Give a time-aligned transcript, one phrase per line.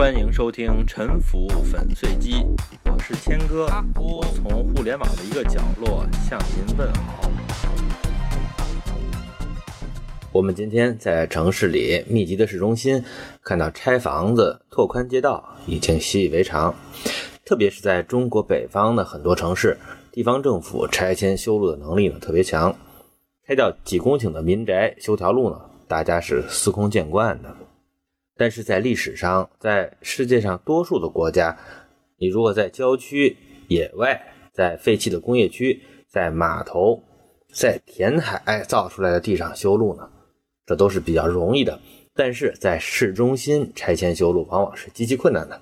[0.00, 2.32] 欢迎收听《沉浮粉碎机》，
[2.86, 3.66] 我是谦哥，
[3.96, 7.30] 我从互联网的一个角落向您问好。
[10.32, 13.04] 我们今天在城市里密集的市中心，
[13.42, 16.74] 看到拆房子、拓宽街道已经习以为常，
[17.44, 19.76] 特别是在中国北方的很多城市，
[20.10, 22.74] 地方政府拆迁修路的能力呢特别强，
[23.46, 27.54] 拆掉几公顷的民宅修条路呢，大家是司空见惯的。
[28.40, 31.58] 但是在历史上，在世界上多数的国家，
[32.16, 33.36] 你如果在郊区、
[33.68, 34.18] 野外、
[34.50, 37.02] 在废弃的工业区、在码头、
[37.52, 40.08] 在填海造出来的地上修路呢，
[40.64, 41.78] 这都是比较容易的。
[42.14, 45.60] 但是在市中心拆迁修路，往往是极其困难的。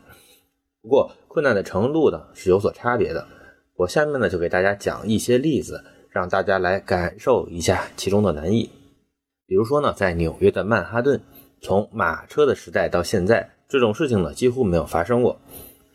[0.80, 3.26] 不过困难的程度呢是有所差别的。
[3.74, 8.70] 我下面呢就给大家讲一些例子，让大家来感受一下其中的难易。
[9.48, 11.20] 比如说呢，在纽约的曼哈顿。
[11.60, 15.38] 从马车的时代到现在，这种事情呢几乎没有发生过。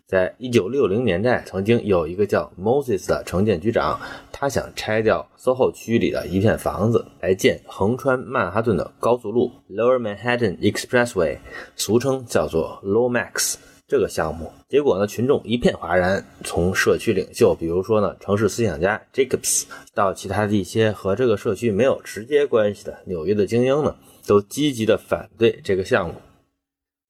[0.06, 4.00] 在一九六零年代，曾经有一个叫 Moses 的城建局长，
[4.32, 11.38] 他想拆掉 SoHo 区域里的一片房子，来建横穿曼哈顿的高速路 Lower Manhattan Expressway，
[11.76, 13.56] 俗称叫做 Lomax
[13.94, 14.52] 这个项目。
[14.68, 23.96] 结果呢，群众一片哗然，从社区领袖，比如说呢城市思想家 Jacobs，到其他的一些和这个社区没有直接关系的纽约的精英呢。
[24.26, 26.16] 都积极的反对这个项目，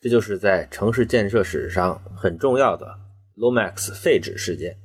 [0.01, 2.87] 这就是在城市建设史上很重要的
[3.37, 4.75] Lomax 废止事件。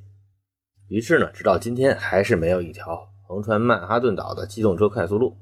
[0.89, 5.37] 于是呢，直到今天还是没有一条横穿曼哈顿岛的机动车快速路。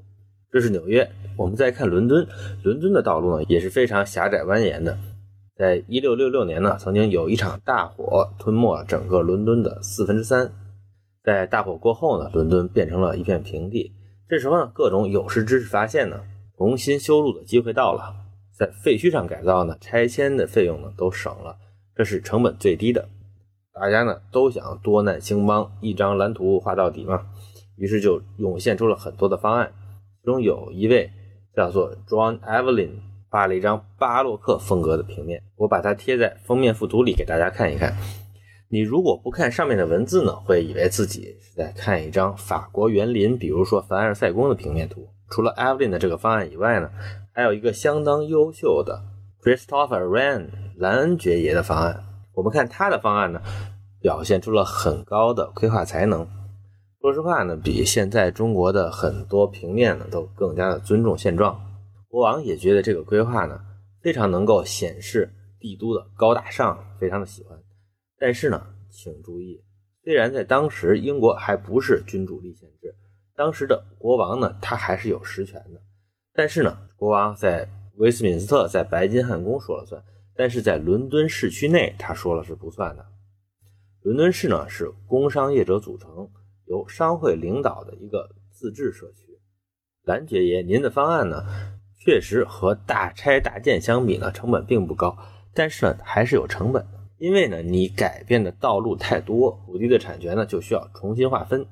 [0.51, 1.07] 这是纽约。
[1.37, 2.27] 我们再看伦敦，
[2.63, 4.97] 伦敦的道路呢也是非常狭窄蜿蜒的。
[5.57, 10.53] 在一六六六年呢，曾经有一场大火吞没了整个伦敦的四分之三。
[11.25, 13.93] 在大火过后呢，伦敦变成了一片平地。
[14.29, 16.21] 这时候呢，各种有识之士发现呢。
[16.59, 18.15] 重新修路的机会到了，
[18.51, 21.59] 在废墟上改造呢，拆迁的费用呢都省了，
[21.95, 23.11] 这是成本最低的。
[23.75, 27.27] 大家呢都想多难兴邦，一张蓝图画到底嘛，
[27.77, 29.71] 于是就涌现出了很多的方案。
[30.23, 31.11] 其中有一位
[31.55, 32.93] 叫做 John Evelyn，
[33.29, 37.95] 画了一张巴洛克风格的平面，我把它贴在封面附图里给大家看一看。
[38.69, 45.09] 你如果不看上面的文字呢，会以为自己是在看一张法国园林，比如说凡尔赛宫的平面图。
[45.31, 46.91] 除了 Evelyn 的这个方案以外呢，
[47.33, 49.03] 还有一个相当优秀的
[49.43, 52.05] Christopher Wren 兰恩爵爷的方案。
[52.35, 53.41] 我们看他的方案呢，
[54.01, 56.27] 表现出了很高的规划才能。
[57.01, 61.61] 说实话呢，比现在中国的很多平面呢都更加的尊重现状。
[62.17, 63.61] 国王也觉得这个规划呢
[64.01, 67.63] 非常能够显示帝都的高大上，非常的喜欢。
[68.19, 69.63] 但是呢，请注意，
[70.03, 72.95] 虽然在当时英国还不是君主立宪制。
[73.35, 75.83] 当时的国王呢，他还是有实权的，
[76.33, 80.03] 但是呢，国王在威斯敏斯特，在白金汉宫说了算，
[80.35, 83.05] 但是在伦敦市区内，他说了是不算的。
[84.01, 86.27] 伦敦市呢是工商业者组成，
[86.65, 89.39] 由商会领导的一个自治社区。
[90.05, 91.45] 兰爵爷，您的方案呢，
[92.07, 95.19] 确实和大拆大建相比呢，成本并不高，
[95.53, 101.67] 但是呢，还是有成本的，因为呢，你改变的道路太多，土地的产权呢就需要重新划分。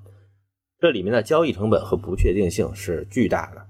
[0.81, 3.65] 这里面的交易成本和不确定性是巨大的。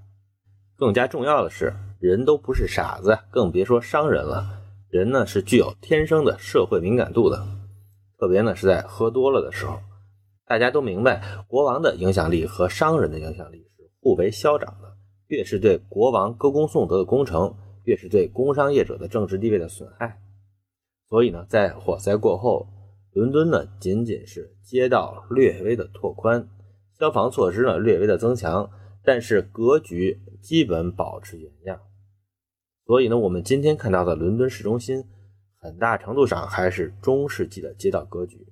[0.75, 4.63] 更加重要的是，人都不是傻子，更别说商人了。
[4.89, 7.45] 人呢是具有天生的社会敏感度的，
[8.17, 9.79] 特别呢是在喝多了的时候。
[10.47, 14.94] 大家都明白，国王的影响力和商人的影响力是互为消长的。
[15.27, 20.21] 越是对国王歌功颂德的工程，越是对工商业者的政治地位的损害。
[21.07, 22.67] 所以呢，在火灾过后，
[23.13, 26.47] 伦敦呢仅仅是街道略微的拓宽。
[26.99, 28.69] 消防措施呢略微的增强，
[29.03, 31.79] 但是格局基本保持原样。
[32.85, 35.03] 所以呢，我们今天看到的伦敦市中心，
[35.59, 38.47] 很大程度上还是中世纪的街道格局。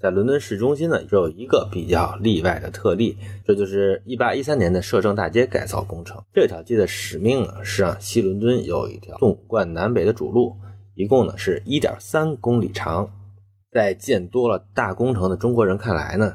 [0.00, 6.22] 在伦敦市中心呢，只有一个比较例外的特例，这就是1813年的摄政大街改造工程。
[6.32, 10.56] 这条街的使命呢，是让西伦敦有一条纵贯南北的主路，
[10.94, 13.10] 一共呢是1.3公里长。
[13.70, 16.34] 在见多了大工程的中国人看来呢。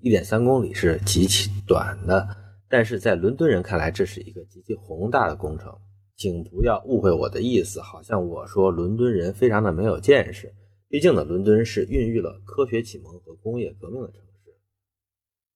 [0.00, 2.26] 一点三公里是极其短的，
[2.68, 5.70] 但是在伦敦人看来，这是一个极其宏大的工程。
[6.16, 10.50] 请不要误会我的意思，好像我说伦敦人非常的没有见识。
[10.92, 14.52] 毕竟呢，伦敦是孕育了科学启蒙和工业革命的城市。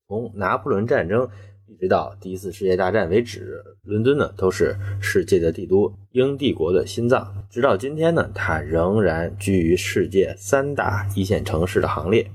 [0.08, 1.28] 从拿破仑战争
[1.66, 7.46] 一直到第一次世界大战为止，伦敦呢都是世界的帝都，英帝国的心脏。
[7.50, 12.26] 直到今天呢，它仍然居于世界三大一线城市的行列。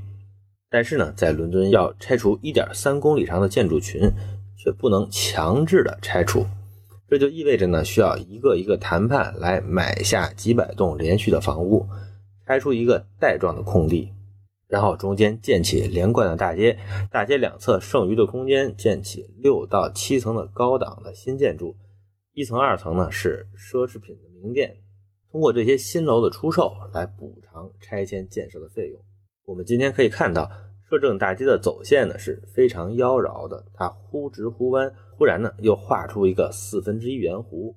[0.69, 4.01] 但是呢，在伦敦要拆除1.3公里长的建筑群，
[4.55, 6.45] 却不能强制的拆除，
[7.09, 11.83] 这就意味着呢，需要一个一个谈判来买下几百栋连续的房屋，
[12.51, 14.11] 开出一个带状的空地，
[14.67, 16.77] 然后中间建起连贯的大街，
[17.09, 21.73] 大街两侧剩余的空间建起六到七层的高档的新建筑，
[22.33, 24.75] 一层、二层呢是奢侈品的名店，
[25.31, 29.01] 通过这些新楼的出售来补偿拆迁建设的费用。
[29.45, 30.51] 我们今天可以看到。
[30.89, 37.73] 摄政大街的走线呢是非常妖娆的，它忽直忽弯，忽然呢又画出一个四分之一圆弧。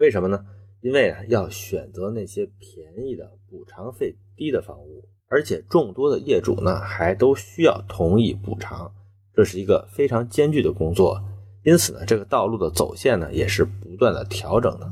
[0.00, 0.44] 为什么呢？
[0.80, 8.92] 因为啊要选择那些便宜的、补偿费低的房屋，而且众多的业主呢还都需要同意补偿，
[9.34, 11.22] 这是一个非常艰巨的工作。
[11.64, 14.90] 因此呢，这个道路的走线呢也是不断的调整的。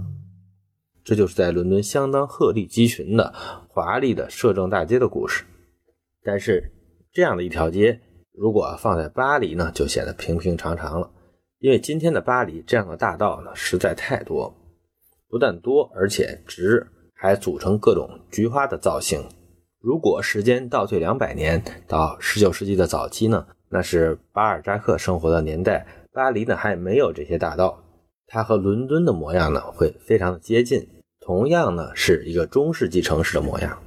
[1.04, 3.32] 这就是在伦敦相当鹤立鸡群的
[3.68, 5.44] 华丽的摄政大街的故事。
[6.22, 6.72] 但是。
[7.12, 7.98] 这样的一条街，
[8.34, 11.10] 如果放在巴黎呢，就显得平平常常了。
[11.60, 14.54] 因为今天的巴黎，这样的大道呢实在太多，
[15.36, 19.22] 不但多，而且直，还组成各种菊花的造型。
[19.82, 27.84] 如果时间倒退两百年，到十九世纪的早期呢，那是巴尔扎克生活的年代，巴黎呢还没有这些大道，
[28.26, 30.88] 它和伦敦的模样呢会非常的接近，
[31.20, 33.78] 同样呢是一个中世纪城市的模样。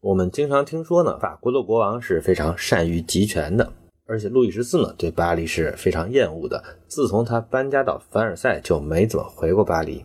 [0.00, 3.70] 我们经常听说呢，法国的国王是非常善于集权的，
[4.06, 6.64] 而且路易十四呢对巴黎是非常厌恶的。
[6.88, 10.02] 自从他搬家到凡尔赛，就没怎么回过巴黎。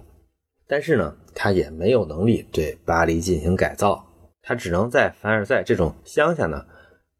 [0.67, 4.05] 但是呢，他也没有能力对巴黎进行改造，
[4.41, 6.65] 他只能在凡尔赛这种乡下呢，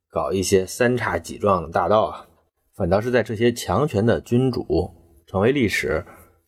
[0.09, 2.27] 搞一些三叉戟状的大道啊。
[2.75, 4.65] 反倒是在这些强权的君主
[5.27, 6.03] 成为历史，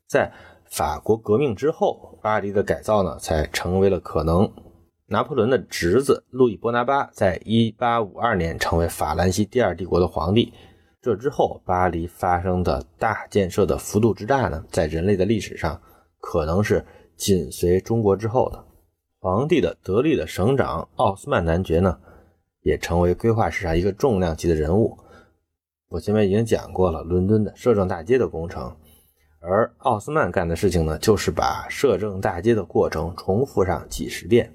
[0.08, 0.32] 在
[0.70, 4.52] 法国革命之后，巴黎的改造呢才成为了可能。
[5.10, 10.52] 拿破仑的侄子路易波拿巴在1852年成为法兰西第二帝国的皇帝。
[11.02, 15.80] 这之后，巴黎发生的大建设的幅度之大呢，在人类的历史上
[16.28, 16.86] 可能是
[17.16, 18.62] 紧随中国之后的。
[19.18, 21.98] 皇帝的得力的省长奥斯曼男爵呢，
[22.64, 24.98] 也成为规划史上一个重量级的人物。
[25.88, 28.76] 我前面已经讲过了伦敦的摄政大街的工程，
[29.40, 34.54] 而奥斯曼干的事情呢，就是把摄政大街的过程重复上几十遍。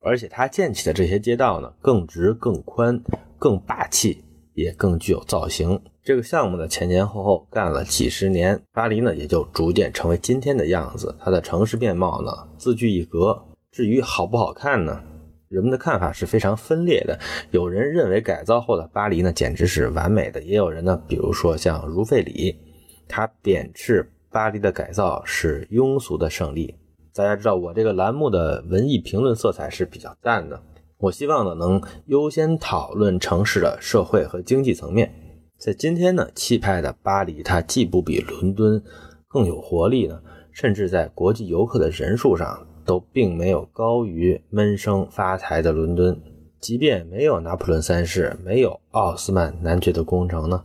[0.00, 3.00] 而且他建起的这些街道呢，更直、更宽、
[3.38, 4.24] 更霸气，
[4.54, 5.80] 也更具有造型。
[6.04, 11.14] 这个项目呢，前前后后干了几十年，巴黎呢也就逐渐成为今天的样子。
[11.20, 13.40] 它的城市面貌呢，自具一格。
[13.70, 15.00] 至于好不好看呢，
[15.48, 17.16] 人们的看法是非常分裂的。
[17.52, 22.58] 有人认为改造后的巴黎呢，简直是完美的；也有人呢，比如说像茹费里，
[23.06, 26.74] 他贬斥巴黎的改造是庸俗的胜利。
[27.14, 30.60] 大家知道我这个栏目的文艺评论色彩是比较淡的，
[30.98, 35.14] 我希望呢能优先讨论城市的社会和经济层面。
[35.62, 38.82] 在今天呢，气派的巴黎，它既不比伦敦
[39.28, 40.20] 更有活力呢，
[40.50, 46.20] 甚至在国际游客的人数上都并没有高于闷声发财的伦敦。
[46.58, 50.60] 即便没有拿破仑三世，没有奥斯曼男爵的工程呢，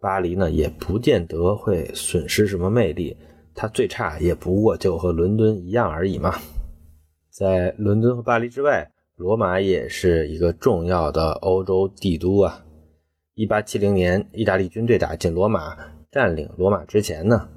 [0.00, 3.14] 巴黎呢也不见得会损失什么魅力。
[3.54, 6.34] 它最差也不过就和伦敦一样而已嘛。
[7.30, 12.64] 在伦敦和巴黎之外，罗马也是一个重要的欧洲帝都啊。
[13.38, 15.76] 一八七零年，意大利军队打进罗马，
[16.10, 17.48] 占领罗马之前呢，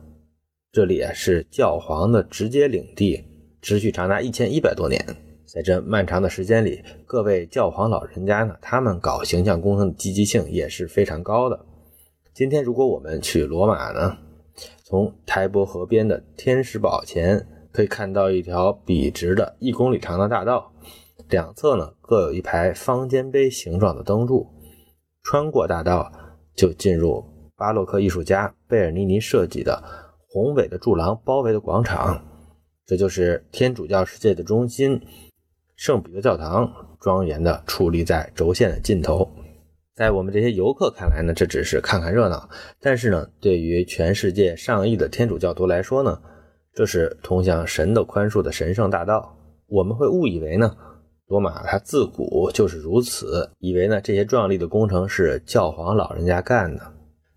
[0.71, 3.19] 这里啊是教皇的直接领地，
[3.63, 5.03] 持续长达一千一百多年。
[5.47, 11.59] 在这漫长的时间里，各位教皇老人家呢，他们搞形象工程的积极性也是非常高的。
[12.31, 14.15] 今天，如果我们去罗马呢？
[14.83, 20.71] 从台伯河边的天使堡前可以看到一条笔直的一公里长的大道，
[21.31, 24.47] 两侧呢各有一排方尖碑形状的灯柱。
[25.23, 26.11] 穿过大道
[26.55, 27.23] 就进入
[27.55, 29.81] 巴洛克艺术家贝尔尼尼设计的
[30.27, 32.23] 宏伟的柱廊包围的广场，
[32.85, 34.99] 这就是天主教世界的中心——
[35.77, 39.29] 圣彼得教堂，庄严地矗立在轴线的尽头。
[39.93, 42.49] 在我们这些游客看来呢，这只是看看热闹。
[42.79, 46.19] 但是呢，对于全世界上亿的天主教徒来说呢，
[46.73, 49.37] 这是通向神的宽恕的神圣大道。
[49.67, 50.75] 我们会误以为呢，
[51.31, 56.81] 罗马它自古就是如此，以为呢这些壮丽的工程是教皇老人家干的。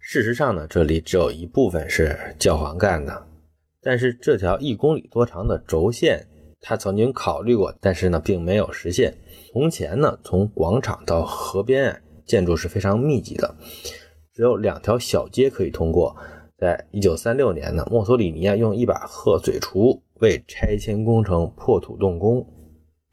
[0.01, 3.25] 事实上呢，这里只有一部分是教皇干的。
[3.81, 6.27] 但是这条一公里多长的轴线，
[6.61, 9.15] 他曾经考虑过，但是呢，并没有实现。
[9.53, 12.03] 从前呢，从广场到河边。
[12.27, 13.55] 建筑是非常密集的，
[14.33, 16.17] 只有两条小街可以通过。
[16.57, 22.43] 在一九三六年呢，墨索里尼啊用一把鹤嘴锄为拆迁工程破土动工，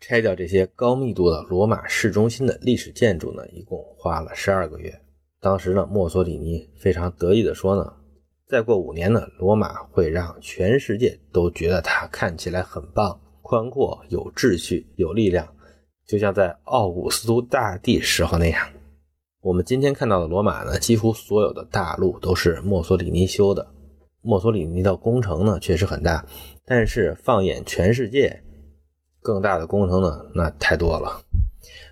[0.01, 4.99] 拆掉这些高密度的罗马市中心的历史建筑呢，一共花了十二个月。
[5.39, 7.93] 当时呢，墨索里尼非常得意地说呢，
[8.47, 15.47] 再过五年呢，罗马会让全世界都觉得它看起来很棒、宽阔、有秩序、有力量，
[16.07, 18.67] 就像在奥古斯都大帝时候那样。
[19.41, 23.67] 我们今天看到的罗马呢，几乎所有的大路都是墨索里尼修的。
[24.23, 26.25] 墨索里尼的工程呢确实很大，
[26.65, 28.43] 但是放眼全世界，
[29.21, 31.21] 更大的工程呢那太多了。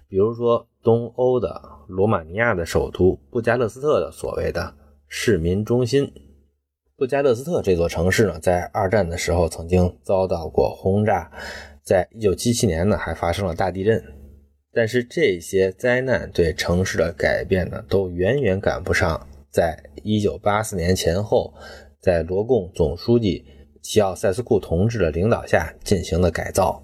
[0.08, 4.74] 比如说东欧的罗马尼亚的首都布加勒斯特的所谓的
[5.08, 6.12] 市民中心。
[6.98, 11.32] 布加勒斯特这座城市呢，在二战的时候曾经遭到过轰炸，
[11.82, 14.04] 在一九七七年呢，还发生了大地震。
[14.74, 21.54] 但是这些灾难对城市的改变呢，都远远赶不上在一九八四年前后，
[22.02, 23.46] 在罗共总书记
[23.82, 26.84] 齐奥塞斯库同志的领导下进行的改造。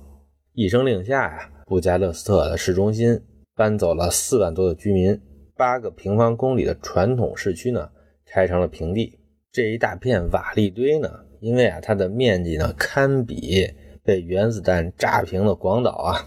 [0.58, 3.22] 一声令下呀，布加勒斯特的市中心
[3.56, 5.20] 搬走了四万多的居民，
[5.58, 7.90] 八个平方公里的传统市区呢，
[8.26, 9.20] 拆成了平地。
[9.52, 11.10] 这一大片瓦砾堆呢，
[11.42, 13.70] 因为啊它的面积呢堪比
[14.02, 16.26] 被原子弹炸平的广岛啊，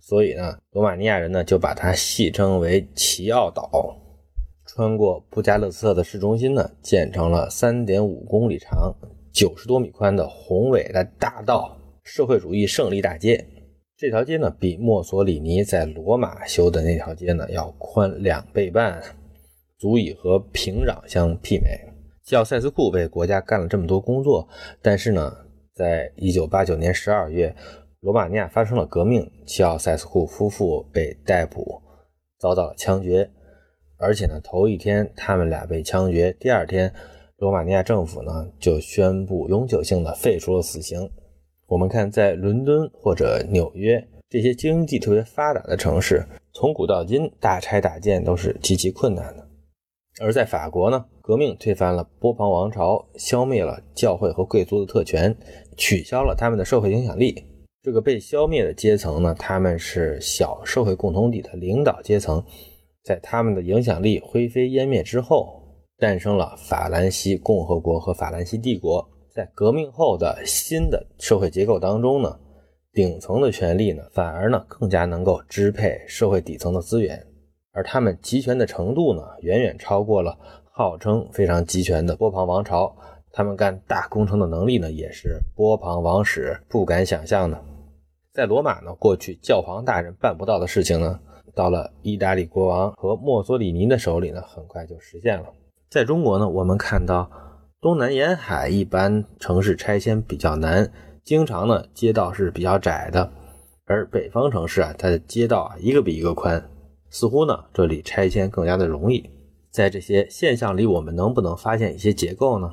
[0.00, 3.96] 所以呢罗马尼亚人呢就把它戏称为奇奥岛。
[4.66, 8.94] 穿过布加勒斯特的市中心呢，建成了三点五公里长、
[9.32, 11.74] 九十多米宽的宏伟的大道——
[12.06, 13.44] 社会主义胜利大街。
[13.96, 19.02] 这条街呢比墨索里尼在罗马修的那条街呢要宽两倍半，
[19.76, 21.68] 足以和平壤相媲美。
[22.22, 24.48] 齐奥塞斯库为国家干了这么多工作，
[24.80, 25.36] 但是呢，
[25.74, 27.52] 在一九八九年十二月，
[28.00, 31.82] 罗马尼亚发生了革命，齐奥塞斯库夫妇被逮捕，
[32.38, 33.28] 遭到了枪决。
[33.98, 36.92] 而且呢，头一天他们俩被枪决，第二天，
[37.38, 41.10] 罗马尼亚政府呢就宣布永久性的废除了死刑。
[41.68, 49.44] 我们看，在伦敦或者纽约这些经济特别发达的城市，从古到今，大拆大建都是极其困难的。
[50.20, 55.36] 而在法国呢，革命推翻了波旁王朝，消灭了教会和贵族的特权，
[55.76, 57.42] 取消了他们的社会影响力。
[57.82, 62.40] 这个被消灭的阶层呢，他们是小社会共同体的领导阶层，
[63.02, 65.60] 在他们的影响力灰飞烟灭之后，
[65.98, 69.04] 诞生了法兰西共和国和法兰西帝国。
[69.36, 72.38] 在革命后的新的社会结构当中呢，
[72.94, 77.22] 顶层的权力呢，反而呢更加能够支配社会底层的资源。
[77.72, 80.38] 而他们集权的程度呢，远远超过了
[80.72, 82.96] 号称非常集权的波旁王朝。
[83.30, 87.62] 他们干大工程的能力呢，也是波旁王室不敢想象的。
[88.32, 91.20] 在罗马呢，过去教皇大人办不到的事情呢，
[91.54, 95.44] 到了意大利国王和墨索里尼的手里呢，很快就实现了。
[95.90, 97.30] 在中国呢，我们看到
[97.86, 100.90] 东南沿海一般城市拆迁比较难，
[101.22, 103.30] 经常呢街道是比较窄的，
[103.84, 106.68] 而北方城市啊，它的街道啊一个比一个宽。
[107.10, 109.30] 似乎呢，这里拆迁更加的容易。
[109.70, 112.72] 在这些现象里，我们能不能发现一些结构呢？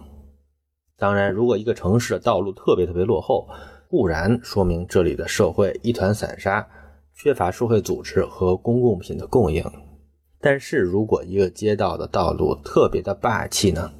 [0.97, 3.47] 当然，如果一个城市的道路特别特别落后，
[3.87, 6.67] 固然说明这里的社会一团散沙，
[7.13, 9.63] 缺乏社会组织和公共品的供应。
[10.41, 13.93] 但是如果一个街道的道路特别的霸气呢，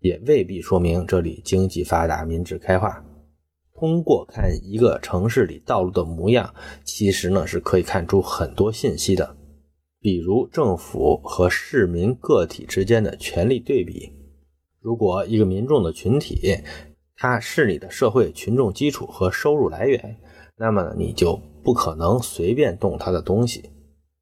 [0.00, 3.04] 也未必说明这里经济发达、民智开化。
[3.74, 6.52] 通过看一个城市里道路的模样，
[6.84, 9.36] 其实呢是可以看出很多信息的。
[10.00, 14.12] 比如政府和市民个体之间的权力对比，
[14.80, 16.56] 如果一个民众的群体，
[17.16, 20.16] 它是你的社会群众基础和收入来源，
[20.56, 23.70] 那么你就不可能随便动他的东西。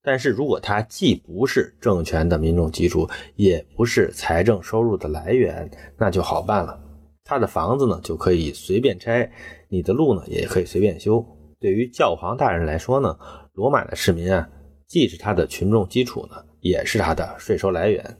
[0.07, 6.81] 但是如果他既不是政权的民众基础，也不是财政收入的来源，那就好办了。
[7.25, 9.29] 他的房子呢就可以随便拆，
[9.69, 11.27] 你的路呢也可以随便修。
[11.59, 13.19] 对于教皇大人来说呢，
[13.55, 14.49] 罗马的市民啊。
[14.87, 18.17] 既是他的群众基础呢，也是他的税收来源。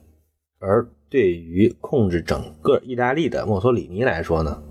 [0.59, 4.61] 而对于控制整个意大利的墨索里尼来说呢，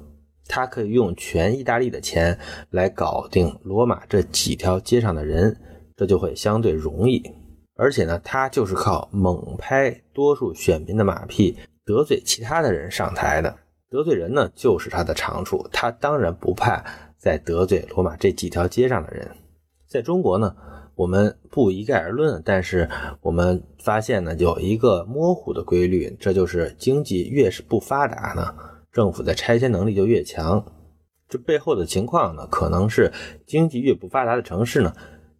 [0.44, 2.38] 他可以用全意大利的钱
[2.72, 5.58] 来搞定罗马这几条街上的人，
[5.96, 7.22] 这就会相对容易。
[7.74, 13.56] 而且呢，他就是靠猛拍多数选民的马屁，得罪其他的人上台的。
[13.88, 15.66] 得罪人呢，就是他的长处。
[15.72, 16.84] 他当然不怕
[17.16, 19.28] 再得罪罗马这几条街上的人。
[19.88, 20.54] 在中国呢。
[20.96, 22.88] 我们不一概而论，但是
[23.20, 28.54] 我们发现呢，有一个模糊的规律，这就是经济越是不发达呢，
[28.90, 30.64] 政府的拆迁能力就越强。
[31.28, 33.12] 这背后的情况呢，可能是
[33.46, 34.90] 经济越不发达的城市呢，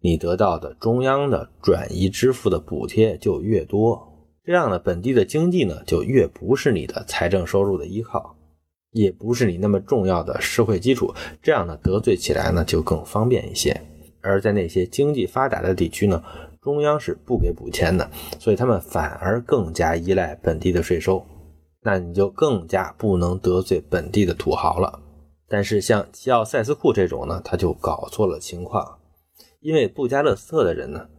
[0.07, 4.01] 你得到的中央的转移支付的补贴就越多，
[4.45, 8.33] 这样呢，本地的经济呢就越不是你的财政收入的依靠，
[8.93, 13.77] 也不是你那么重要的社会基础，这样呢，得罪起来呢就更方便一些。
[14.21, 16.23] 而在那些经济发达的地区呢，
[16.61, 18.09] 中央是不给补钱的，
[18.39, 21.21] 所以他们反而更加依赖本地的税收。
[21.81, 25.01] 那你就更加不能得罪本地的土豪了。
[25.49, 28.96] 但是像齐奥塞斯库这种呢，他就搞错了情况，
[29.67, 31.09] 因为布加勒斯特的人呢，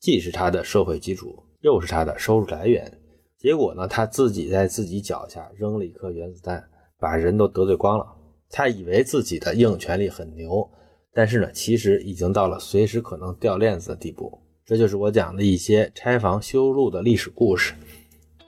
[0.00, 2.98] 既是他的社会基础，又是他的收入来源。
[3.38, 6.68] 结果呢，他自己在自己脚下扔了一颗原子弹，
[6.98, 8.04] 把人都得罪光了。
[8.50, 10.68] 他以为自己的硬权力很牛，
[11.14, 14.36] 但是呢，其实已经到了随时可能掉链子的地步。
[14.66, 17.72] 这就是我讲的一些拆房修路的历史故事。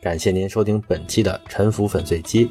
[0.03, 2.47] 感谢您收听本期的《沉浮粉碎机》。